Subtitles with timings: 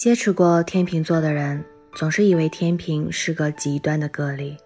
[0.00, 4.56] 接触过天秤座的人，总是以为天平是个极端的个例，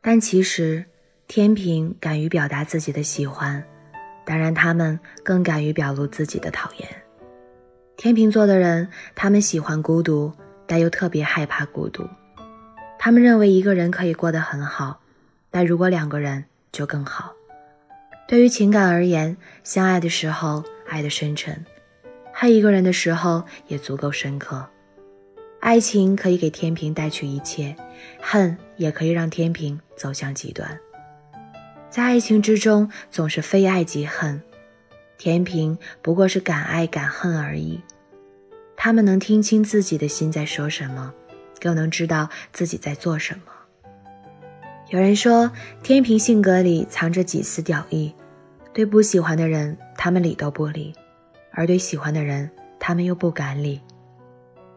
[0.00, 0.82] 但其实
[1.28, 3.62] 天平敢于表达自己的喜欢，
[4.24, 6.88] 当然他们更敢于表露自己的讨厌。
[7.98, 10.32] 天秤座的人，他们喜欢孤独，
[10.66, 12.08] 但又特别害怕孤独。
[12.98, 14.98] 他们认为一个人可以过得很好，
[15.50, 16.42] 但如果两个人
[16.72, 17.30] 就更好。
[18.26, 21.62] 对于情感而言，相爱的时候爱得深沉。
[22.42, 24.66] 恨一个人的时候也足够深刻，
[25.60, 27.76] 爱情可以给天平带去一切，
[28.20, 30.76] 恨也可以让天平走向极端。
[31.88, 34.42] 在爱情之中，总是非爱即恨，
[35.18, 37.80] 天平不过是敢爱敢恨而已。
[38.76, 41.14] 他们能听清自己的心在说什么，
[41.60, 43.52] 更能知道自己在做什么。
[44.88, 45.52] 有人说，
[45.84, 48.12] 天平性格里藏着几丝屌意，
[48.72, 50.92] 对不喜欢的人，他们理都不理。
[51.52, 52.50] 而对喜欢的人，
[52.80, 53.80] 他们又不敢理，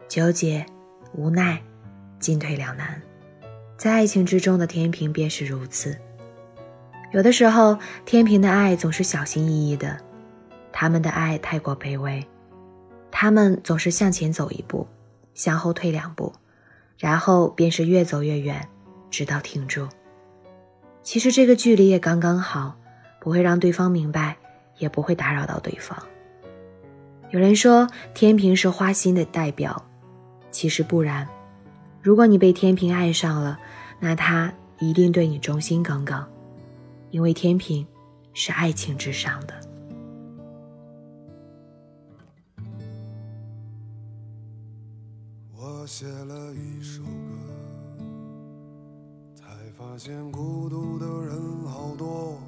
[0.08, 0.64] 纠结、
[1.12, 1.60] 无奈、
[2.18, 3.00] 进退两难，
[3.76, 5.96] 在爱情之中的天平便是如此。
[7.12, 9.96] 有的时候，天平的爱总是小心翼翼的，
[10.72, 12.22] 他们的爱太过卑微，
[13.10, 14.86] 他们总是向前走一步，
[15.32, 16.32] 向后退两步，
[16.98, 18.68] 然后便是越走越远，
[19.10, 19.88] 直到停住。
[21.02, 22.76] 其实这个距离也刚刚好，
[23.20, 24.36] 不会让对方明白，
[24.78, 25.96] 也不会打扰到对方。
[27.30, 29.84] 有人说天平是花心的代表，
[30.50, 31.28] 其实不然。
[32.00, 33.58] 如果你被天平爱上了，
[33.98, 36.24] 那他一定对你忠心耿耿，
[37.10, 37.84] 因为天平
[38.32, 39.54] 是爱情至上的。
[45.52, 48.04] 我写了一首歌，
[49.34, 49.46] 才
[49.76, 52.38] 发现孤独的人好多。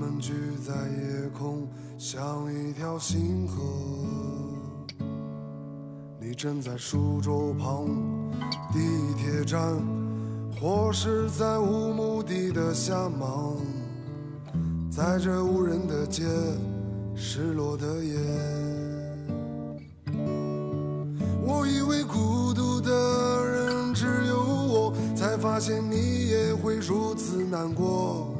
[0.00, 0.32] 他们聚
[0.64, 1.66] 在夜空，
[1.98, 3.60] 像一条星河。
[6.20, 7.88] 你站在书桌旁，
[8.72, 8.78] 地
[9.16, 9.60] 铁站，
[10.60, 13.56] 或是在无目的的瞎忙，
[14.88, 16.22] 在这无人的街，
[17.16, 18.14] 失落的夜。
[21.42, 28.32] 我以为孤独的人只有我，才发现你也会如此难过。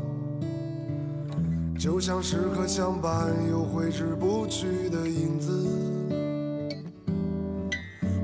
[1.79, 5.53] 就像时刻相伴又挥之不去的影子。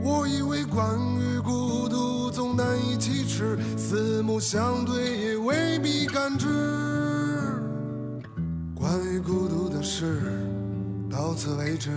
[0.03, 6.49] 我以为关于孤独总难以启齿，四目相对也未必感知。
[8.75, 10.21] 关于孤独的事，
[11.09, 11.91] 到此为止。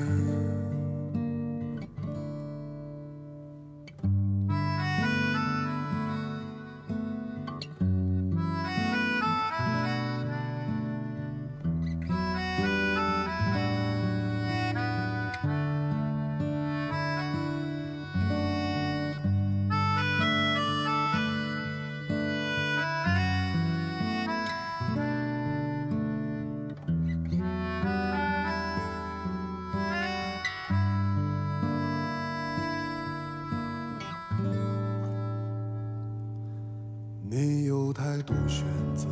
[37.97, 38.63] 太多选
[38.95, 39.07] 择，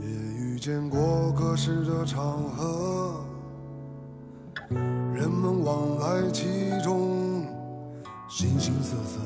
[0.00, 3.22] 也遇见过各式的场合，
[5.12, 6.46] 人们往来其
[6.82, 7.44] 中，
[8.30, 9.20] 形形色色。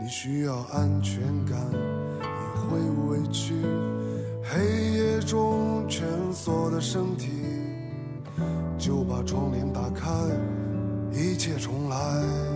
[0.00, 3.54] 你需要安全感，也会委屈。
[4.42, 6.02] 黑夜中蜷
[6.32, 7.28] 缩的身体，
[8.78, 10.10] 就把窗帘打开，
[11.12, 12.49] 一切重来。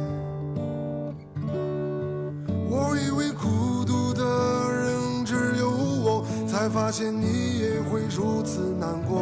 [6.64, 9.20] 才发现你也会如此难过。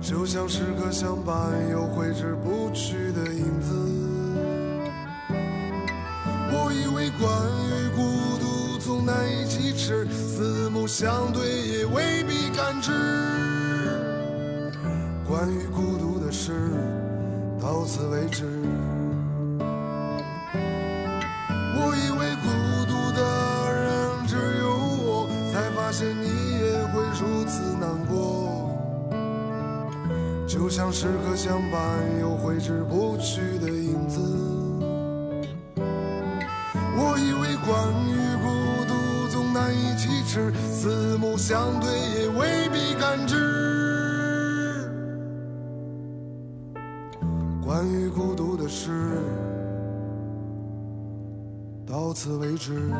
[0.00, 1.34] 就像时刻相伴
[1.72, 3.74] 又挥之不去的影子。
[6.52, 7.28] 我以为关
[7.66, 12.92] 于孤独总难以启齿，四目相对也未必感知。
[15.26, 16.52] 关于孤独的事，
[17.60, 18.44] 到此为止。
[30.48, 31.80] 就像时刻相伴
[32.20, 34.18] 又挥之不去的影子。
[36.96, 38.48] 我以为关于孤
[38.88, 38.94] 独
[39.30, 43.36] 总难以启齿，四目相对也未必感知。
[47.62, 48.90] 关于孤独的事。
[51.86, 52.90] 到此为止。